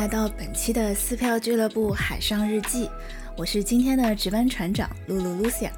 [0.00, 2.88] 来到本期的撕票俱乐部海上日记，
[3.36, 5.68] 我是今天的值班船长露露 Lucia。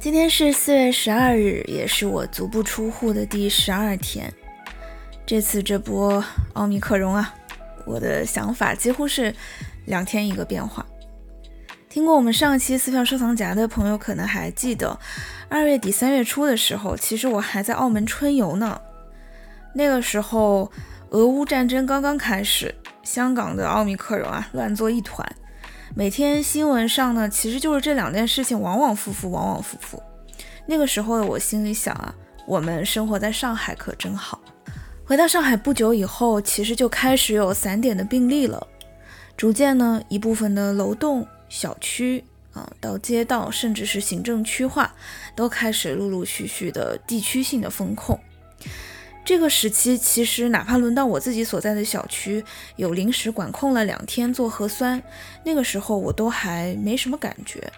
[0.00, 4.28] 今天是四月十二日，也是我足不出户的第十二天。
[5.24, 6.20] 这次这波
[6.54, 7.32] 奥密克戎啊，
[7.86, 9.32] 我的想法几乎是
[9.86, 10.84] 两天一个变化。
[11.88, 14.98] 听过我们上期撕票收藏夹的朋友可能还记得，
[15.48, 18.80] 二月底三月初的时候，其实我还在澳门春游呢。
[19.76, 20.72] 那个时候。
[21.12, 25.26] 俄乌战争刚刚开始，香港的奥密克戎啊乱作一团，
[25.94, 30.02] 每天新闻上呢其实就是这两件事情往往复复，往往复复。
[30.66, 32.14] 那个时候的我心里想啊，
[32.46, 34.40] 我们生活在上海可真好。
[35.04, 38.64] 回到上海不久以后，其实就开始有散点的病例了，
[39.36, 44.94] 逐渐呢一部分的楼栋、小区啊到街道，甚至是行政区划，
[45.34, 48.16] 都开始陆陆续续的地区性的封控。
[49.30, 55.00] 这个时期，其实哪怕轮到我自己所在的小区有临时管控了两天做核酸，
[55.44, 57.72] 那个时候我都还没什么感觉。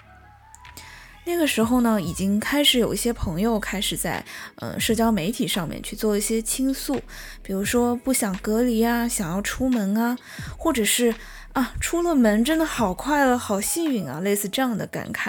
[1.27, 4.25] 那个时候呢，已经开始有一些朋友开始在
[4.63, 6.99] 嗯社交媒体上面去做一些倾诉，
[7.43, 10.17] 比如说不想隔离啊，想要出门啊，
[10.57, 11.15] 或者是
[11.53, 15.29] 啊出了门真的好快乐、好幸运啊，类似这样的感慨。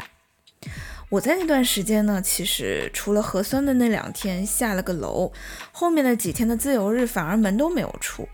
[1.13, 5.31] 我在那段时间呢，其实除了核酸的那两天下了个楼，
[5.71, 8.27] 后面的几天的自由日反而门都没有出。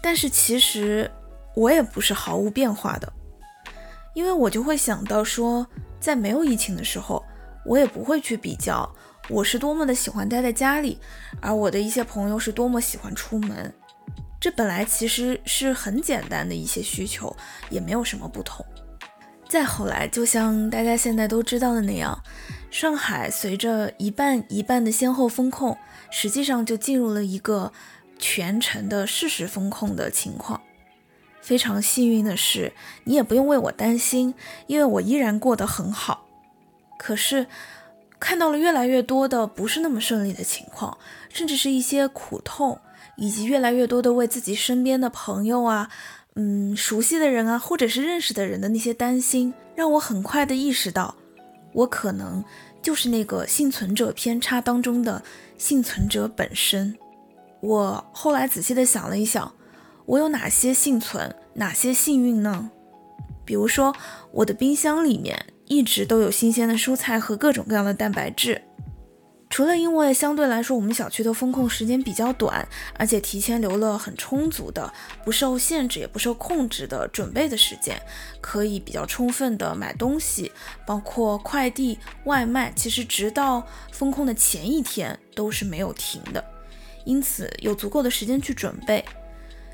[0.00, 1.10] 但是其实
[1.56, 3.12] 我也不是毫无变化的，
[4.14, 5.66] 因为我就会想到说，
[5.98, 7.24] 在没有疫情的时候，
[7.64, 8.88] 我也不会去比较
[9.28, 11.00] 我是多么的喜欢待在家里，
[11.40, 13.74] 而我的一些朋友是多么喜欢出门。
[14.40, 17.36] 这本来其实是很简单的一些需求，
[17.68, 18.64] 也没有什么不同。
[19.52, 22.22] 再后来，就像大家现在都知道的那样，
[22.70, 25.76] 上海随着一半一半的先后封控，
[26.10, 27.70] 实际上就进入了一个
[28.18, 30.58] 全程的事实封控的情况。
[31.42, 32.72] 非常幸运的是，
[33.04, 34.34] 你也不用为我担心，
[34.68, 36.26] 因为我依然过得很好。
[36.98, 37.46] 可是，
[38.18, 40.96] 看到了越来越多的不是那么顺利的情况，
[41.28, 42.80] 甚至是一些苦痛，
[43.18, 45.90] 以及越来越多的为自己身边的朋友啊。
[46.34, 51.14] 嗯，熟悉的人啊，或者是认识的人的那些担心，让我很快的意识到，
[51.72, 52.42] 我可能
[52.80, 55.22] 就是那个幸存者偏差当中的
[55.58, 56.96] 幸存者本身。
[57.60, 59.52] 我后来仔细的想了一想，
[60.06, 62.70] 我有哪些幸存，哪些幸运呢？
[63.44, 63.94] 比如说，
[64.30, 68.62] 我的冰箱里面一直都有新鲜的蔬菜和各种各样的蛋白质。
[69.52, 74.90] 除了因为相对来说我们小区的风控时间比较短，而且提前留了很充足的、
[75.26, 78.00] 不受限制也不受控制的准备的时间，
[78.40, 80.50] 可以比较充分的买东西，
[80.86, 86.42] 包括快递、外卖，其实直到风控的前一天都是没有停的，
[87.04, 89.04] 因此有足够的时间去准备。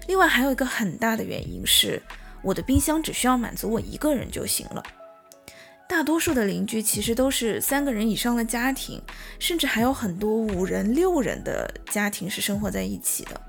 [0.09, 2.03] 另外还有一个很大的原因是，
[2.43, 4.83] 我的冰箱只需要满足我一个人就行了。
[5.88, 9.03] 大多数的邻居其实都是三个人以上的家庭，
[9.38, 13.41] 甚至还有很多五人、六人的家庭是生活在一起的。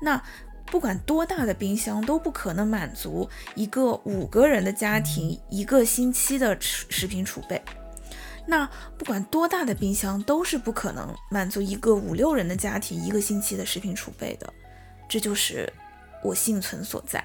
[0.00, 0.22] 那
[0.66, 7.60] 不管多大的冰箱都不可能满足一个五个人的家庭一个星期的食食品储备。
[8.46, 14.50] 那不管多大的冰箱都是不可能满足一个五六人的家庭一个星期的食品储备的。
[15.08, 15.70] 这就是
[16.22, 17.22] 我幸存所在。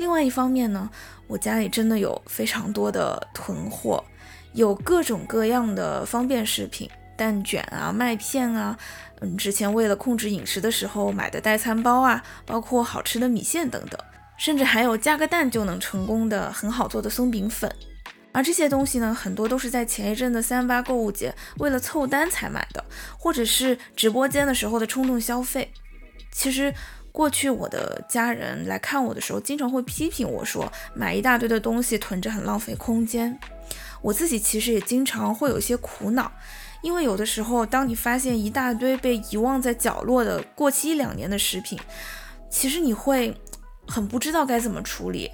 [0.00, 0.88] 另外一方面呢，
[1.26, 4.02] 我家里真的有非常多的囤货，
[4.54, 6.88] 有各种各样的方便食品，
[7.18, 8.78] 蛋卷啊、麦片啊，
[9.20, 14.00] 嗯，之前为了控制饮食的时候买的代餐包啊，包括好吃的米线等等，
[14.38, 17.70] 甚至还有加个蛋就能成功的很好做的松饼粉。
[18.32, 22.82] 而这些东西呢，很多都是在前一阵的三八购物节为了凑单才买的，
[23.18, 25.70] 或者是直播间的时候的冲动消费。
[26.32, 26.72] 其实。
[27.12, 33.38] 过去我的家人来看我的时候，经常会批评我说买一大堆的东西囤着很浪费空间。
[34.00, 36.32] 我自己其实也经常会有一些苦恼，
[36.82, 41.78] 因为有的时候当你发现一大堆被遗忘在角落的过期一两年的食品，
[42.48, 43.36] 其实你会
[43.86, 45.30] 很不知道该怎么处理。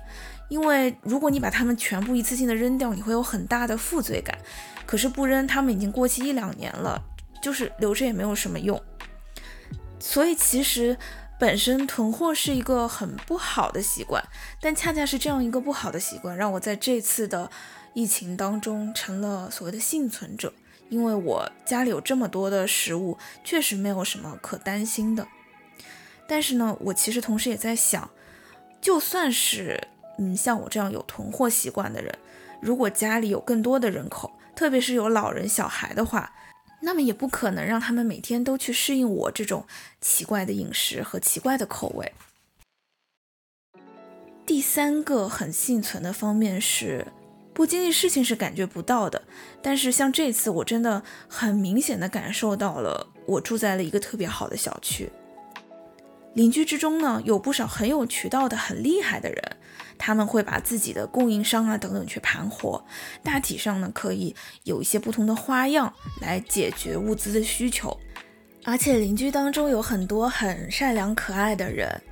[0.48, 4.36] 因为如果你把它们全部一次性的扔掉，你会有很大的负罪感。
[4.86, 7.02] 可是不扔，它们已经过期一两年了，
[7.42, 8.82] 就是留着也没有什么用。
[10.00, 10.96] 所以其实。
[11.38, 14.24] 本身囤货是一个很不好的习惯，
[14.60, 17.50] 但恰恰是这样一个不好的习惯，让我在这次的
[17.92, 20.52] 疫情当中成了所谓的幸存者。
[20.88, 25.26] 因为我家里有这么多的食物，确实没有什么可担心的。
[26.26, 28.08] 但是呢，我其实同时也在想，
[28.80, 32.16] 就算是嗯像我这样有囤货习惯的人，
[32.62, 36.32] 如果家里有更多的人口，特别是有老人小孩的话。
[36.86, 39.66] 那么也不可能让他们每天都去适应我这种
[40.00, 42.12] 奇怪的饮食和奇怪的口味。
[44.46, 47.08] 第三个很幸存的方面是，
[47.52, 49.24] 不经历事情是感觉不到的，
[49.60, 55.10] 但是像这次我真的很明显的感受到了，我住在了一个特别好的小区。
[56.36, 59.56] 邻居之中呢，有不少很有渠道的、很厉害的人，
[59.96, 62.84] 他们会把自己的供应商啊等等去盘活，
[63.22, 65.90] 大体上呢可以有一些不同的花样
[66.20, 67.98] 来解决物资的需求。
[68.64, 72.02] 而且邻居当中有很多很善良可爱的人，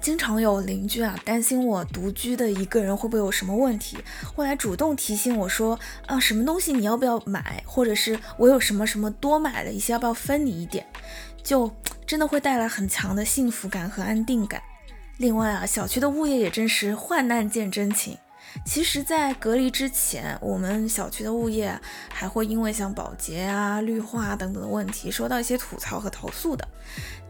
[0.00, 3.98] 经常有邻居啊担心我独居的一个人会不会有什么问题，
[4.34, 10.86] 会来主动提醒我说啊什么东西你要不要买，或者是我有什么什么多买了一些，要不要分你一点，
[11.42, 11.70] 就。
[12.06, 14.62] 真的会带来很强的幸福感和安定感。
[15.18, 18.16] 另外啊，小区的物业也真是患难见真情。
[18.64, 21.78] 其实，在隔离之前，我们小区的物业
[22.12, 26.66] 还会因为像保洁啊、绿化等等的问题，收到一些吐槽和投诉的。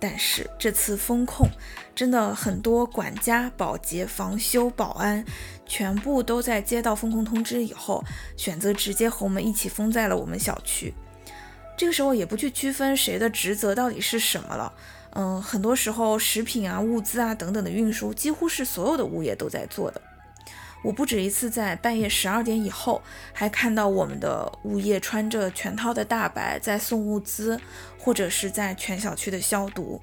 [0.00, 1.48] 但是这次封控，
[1.94, 5.24] 真的很多管家、保洁、防修、保安，
[5.66, 8.02] 全部都在接到封控通知以后，
[8.36, 10.94] 选择直接和我们一起封在了我们小区。
[11.76, 14.72] 这个时候也不去区分谁的职责到底是什么了，
[15.14, 20.00] 嗯，很多时候食品啊、物资啊等等的运输，几乎是所有的物业都在做的。
[20.82, 23.02] 我不止一次在半夜十二点以后，
[23.32, 27.60] 还看到我们的物业穿着全套的大白在送物资，
[27.98, 30.00] 或者是在全小区的消毒。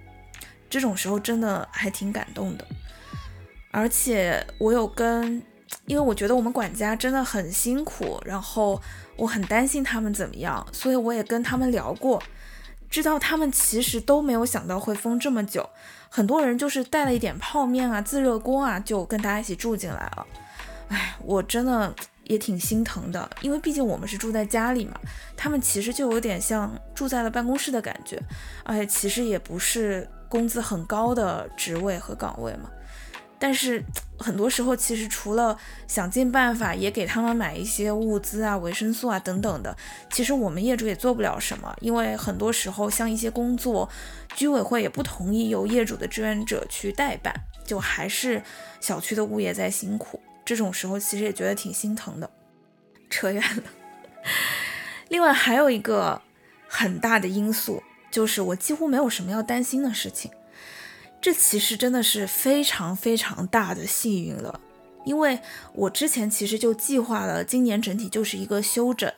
[0.70, 2.66] 这种时候真的还挺感动的。
[3.72, 5.42] 而且我有跟，
[5.86, 8.82] 因为我觉得我们管家真的很辛苦，然后。
[9.18, 12.22] 我很担心他们怎么样，所以我也跟他们聊过，
[12.90, 15.70] 知道他们其实都没有想到会封这么久，
[16.10, 20.28] 很多人就是带了一点泡面啊、自热锅啊，就跟大家一起住进来了。
[20.90, 21.94] 哎，我真的
[22.26, 25.00] 也挺心疼的，因为毕竟我们是住在家里嘛，
[25.36, 28.22] 他们其实就有点像住在了办公室的感觉，
[28.64, 32.70] 而且其实也不是工资很高的职位和岗位嘛。
[33.38, 33.84] 但是
[34.18, 35.56] 很多时候，其实除了
[35.88, 39.76] 想尽办法也给他们买一些物资啊、维生素啊等等的，
[40.10, 43.88] 其实我们业主也做不了什么，因为很多时候像一些工作，
[44.36, 47.36] 居委会也不同意由业主的志愿者去代办，
[47.66, 48.42] 就还是
[48.80, 50.20] 小区的物业在辛苦。
[50.46, 52.30] 这种时候其实也觉得挺心疼的。
[53.10, 53.64] 扯远了。
[55.10, 56.22] 另外还有一个
[56.68, 60.32] 很大的因素，就是我几乎没有什么要担心的事情。
[61.22, 64.60] 这其实真的是非常非常大的幸运了，
[65.06, 65.40] 因为
[65.74, 69.12] 我之前其实就计划了，今年整体就是一个休整，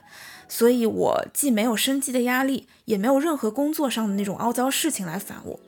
[0.48, 5.60] 所以我既没有生计的压力，也没有任何工作上的那种凹糟事情来烦我。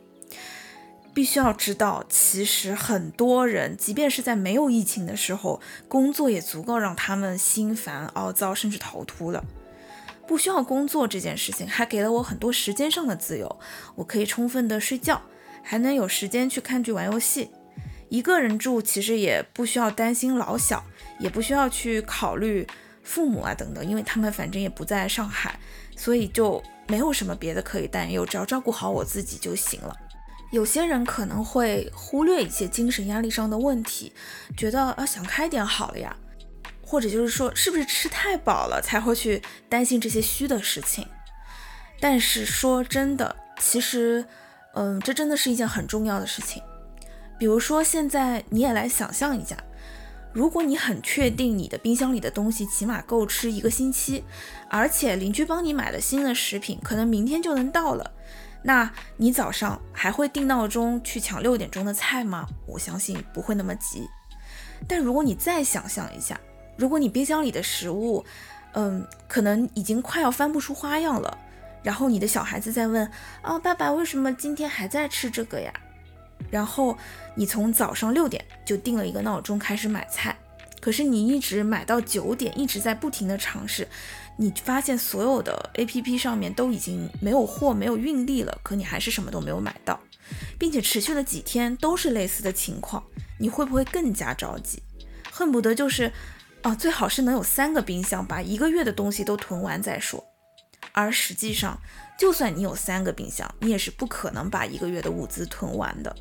[1.13, 9.43] 必须要知道，其实很多人，即便是在没有疫情的时候，工作也足够让他们心烦、凹糟，甚至逃秃了。
[10.27, 13.59] 不需要工作这件事情，还给了我很多时间上的自由，
[13.95, 15.21] 我可以充分的睡觉。
[15.61, 17.51] 还能有时间去看剧、玩游戏。
[18.07, 20.83] 一个人住其实也不需要担心老小，
[21.19, 22.65] 也不需要去考虑
[23.03, 25.59] 父母啊等等，因为他们反正也不在上海，
[25.95, 29.95] 所以就没有什么别的可以担忧，只要照顾好我自己就行了。
[30.51, 34.13] 有些人可能会忽略一些精神压力上的问题，
[34.57, 36.15] 觉得啊想开点好了呀，
[36.81, 41.07] 或者就是说是不是吃太饱了才会去担心这些虚的事情。
[41.99, 44.25] 但是说真的，其实。
[44.75, 46.61] 嗯，这真的是一件很重要的事情。
[47.39, 49.57] 比如说，现在你也来想象一下，
[50.31, 54.23] 如果你很确定你的冰箱里的东西起码够吃一个星期，
[54.69, 58.11] 而且邻居帮你买了新的食品，可能明天就能到了，
[58.69, 62.45] 那你早上还会定闹钟去抢六点钟的菜吗？
[62.67, 64.07] 我相信不会那么急。
[64.87, 66.39] 但如果你再想象一下，
[66.77, 68.23] 如果你冰箱里的食物，
[68.73, 71.35] 嗯，可能已经快要翻不出花样了。
[71.81, 73.11] 然后你的小孩子在问
[73.41, 75.73] 啊，爸爸为什么今天还在吃这个呀？
[76.51, 76.95] 然后
[77.33, 80.37] 你从早上六点就定了一个闹钟开始买菜，
[80.79, 83.87] 可是你一直买到九点，一直在不停的尝试，
[84.41, 89.99] 你发现所有的 A P P 上面都已经没有货、没有运力了，可你还是什么都没有买到，
[90.57, 93.03] 并且持续了几天都是类似的情况，
[93.37, 94.81] 你会不会更加着急，
[95.29, 96.09] 恨不得就是
[96.61, 100.23] 啊，最好是能有三个冰箱，把一个月的东西都囤完再说。
[100.93, 101.77] 而实际上，
[102.17, 106.15] 就算你有三个冰箱，你也是不可能把一个月的物资囤完的。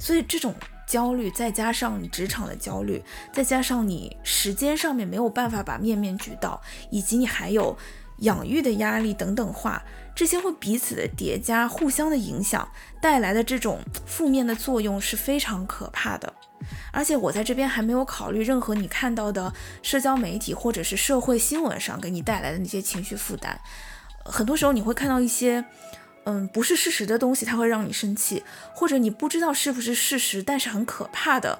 [0.00, 0.54] 所以这种
[0.90, 3.00] 焦虑，再加上你职场的焦虑，
[3.32, 7.78] 再加上你时间上面没有办法把面面俱到，以及你还有
[8.18, 9.84] 养育的压力等等话，
[10.16, 12.68] 这些会彼此的叠加，互相的影响
[13.00, 16.34] 带来的这种负面的作用是非常可怕的。
[16.92, 23.60] 而且我在这边还没有考虑任何你看到的社交媒体或者是社会新闻上给你带来的那些情绪负担。
[24.24, 25.64] 很多时候你会看到一些，
[26.24, 28.42] 嗯，不是事实的东西，它会让你生气，
[28.74, 31.58] 或者你不知道是不是事实，但是很可怕的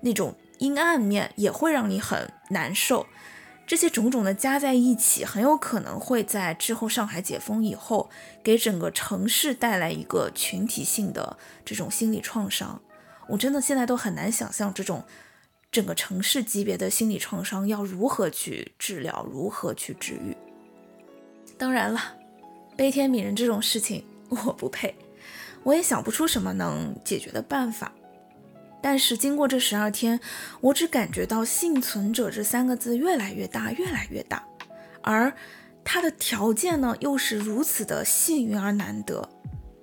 [0.00, 3.06] 那种阴暗面也会让你很难受。
[3.66, 8.08] 这些种种的加在一起，很有可能会在之后上海解封以后，
[8.44, 12.80] 给整个城市带来一个群体性的这种心理创伤。
[13.28, 15.04] 我真的现在都很难想象这种
[15.72, 20.36] 整个城市级别的心理创伤要如何去治疗，如何去治愈。
[21.58, 22.00] 当然了，
[22.76, 24.94] 悲天悯人这种事情我不配，
[25.62, 27.90] 我也想不出什么能解决的办法。
[28.82, 30.20] 但是经过这十二天，
[30.60, 34.46] 我只感觉到“幸存者”这三个字越来越大，越来越大，
[35.02, 35.32] 而
[35.82, 39.28] 它的条件呢，又是如此的幸运而难得。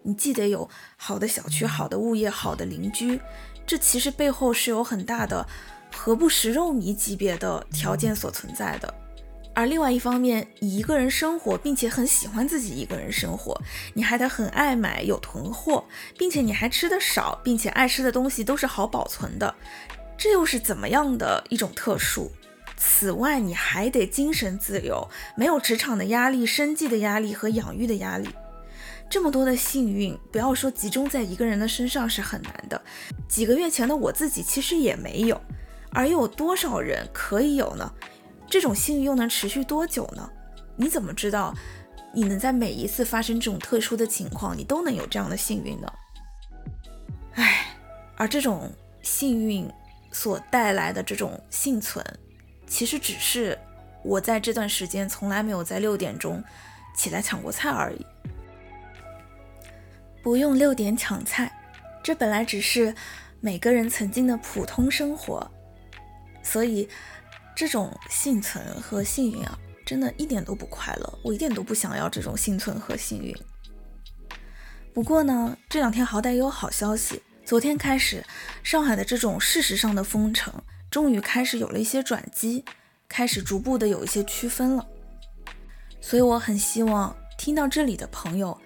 [0.03, 3.19] 你既得有好的小区、好的物业、好的邻居，
[3.65, 5.45] 这其实背后是有很大的
[5.91, 8.93] “何不食肉糜”级别的条件所存在的。
[9.55, 13.55] 而另外一方面，一个人生活，并且很喜欢自己一个人生活，
[13.93, 15.85] 你还得很爱买，有囤货，
[16.17, 19.53] 并且你还吃的少，并且爱吃的东西都是好保存的，
[20.17, 22.31] 这又是怎么样的一种特殊？
[22.75, 25.07] 此外，你还得精神自由，
[25.37, 28.27] 没有职场的压力、生计的压力和养育的压力，
[29.07, 32.81] 这么多的幸运，不要说集中在一个人的身上是很难的。
[33.27, 35.39] 几个月前的我自己其实也没有，
[35.91, 37.93] 而又有多少人可以有呢？
[38.53, 40.29] 这种幸运又能持续多久呢？
[40.75, 41.55] 你怎么知道
[42.13, 45.91] 你能在每一次发生这种特殊的情况，你都能有这样的幸运呢？
[47.33, 47.75] 唉，
[48.15, 49.67] 而这种幸运
[50.11, 52.05] 所带来的这种幸存，
[52.67, 53.57] 其实只是
[54.03, 56.43] 我在这段时间从来没有在六点钟
[56.95, 58.05] 起来抢过菜而已。
[60.21, 61.51] 不用六点抢菜，
[62.03, 62.93] 这本来只是
[63.39, 65.49] 每个人曾经的普通生活，
[66.43, 66.87] 所以。
[67.55, 71.19] 这种幸存和幸运啊，真的一点都不快乐。
[71.23, 73.35] 我一点都不想要这种幸存和幸运。
[74.93, 77.21] 不过呢，这两天好歹也有好消息。
[77.45, 78.23] 昨天开始，
[78.63, 80.53] 上海的这种事实上的封城，
[80.89, 82.63] 终于开始有了一些转机，
[83.07, 84.87] 开始逐步的有一些区分了。
[85.99, 88.57] 所以我很希望听到这里的朋友，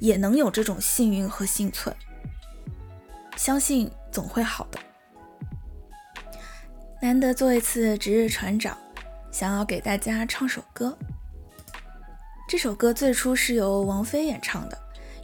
[0.00, 1.94] 也能有这种幸运和幸存。
[3.36, 4.80] 相信总会好的。
[7.06, 8.76] 难得做一次值日船长，
[9.30, 10.98] 想要给大家唱首歌。
[12.48, 14.76] 这首歌最初是由王菲演唱的，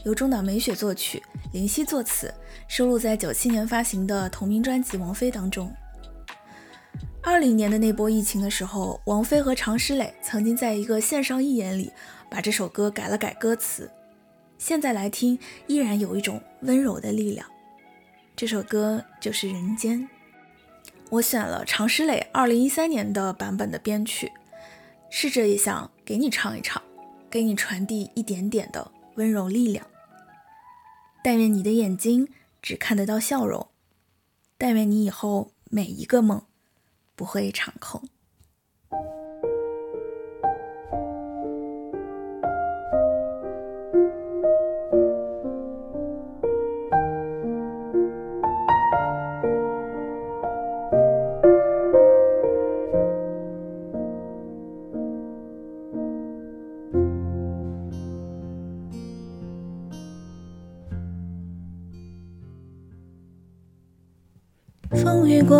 [0.05, 1.21] 由中岛美雪作曲，
[1.51, 2.33] 林夕作词，
[2.69, 5.69] 收录在九七年发行的同名专辑《王菲》当中。
[7.21, 11.91] 二零年的那波疫情的时候，王菲和常石磊曾经在一个线上义演里
[12.29, 13.91] 把这首歌改了改歌词，
[14.57, 15.37] 现在来听
[15.67, 17.45] 依然有一种温柔的力量。
[18.37, 19.99] 这首歌就是《人间》。
[21.13, 24.31] 我选了常石磊二零一三年的版本的编曲，
[25.11, 26.81] 试着也想给你唱一唱，
[27.29, 29.85] 给你传递一点点的温柔力量。
[31.23, 32.27] 但愿你的眼睛
[32.63, 33.67] 只看得到笑容，
[34.57, 36.47] 但愿你以后每一个梦
[37.15, 38.09] 不会一场空。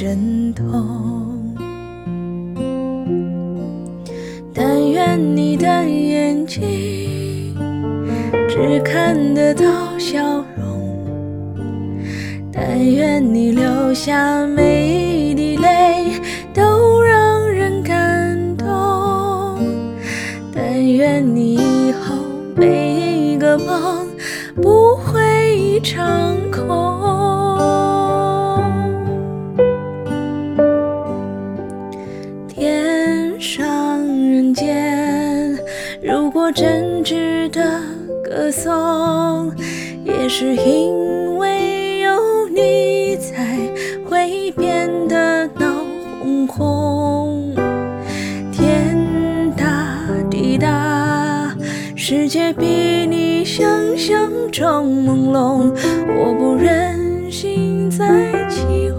[0.00, 1.56] 阵痛，
[4.54, 7.52] 但愿你的眼睛
[8.48, 10.94] 只看得到笑容，
[12.52, 16.20] 但愿你流下每一滴泪
[16.54, 18.66] 都让人感动，
[20.54, 22.14] 但愿你以后
[22.54, 24.06] 每一个梦
[24.62, 26.37] 不会一场
[36.58, 37.80] 真挚的
[38.24, 39.54] 歌颂，
[40.04, 43.56] 也是因为有你才，
[44.10, 45.84] 会变得闹
[46.20, 47.54] 哄哄。
[48.50, 48.98] 天
[49.56, 51.54] 大地大，
[51.94, 52.66] 世界比
[53.08, 55.72] 你想象中朦胧，
[56.18, 58.04] 我不忍心再
[58.48, 58.97] 起哄。